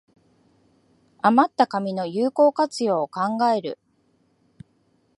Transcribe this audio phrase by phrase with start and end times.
[1.21, 3.77] あまった紙の有効活用を考える